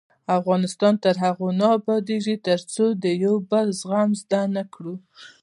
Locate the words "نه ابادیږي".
1.59-2.35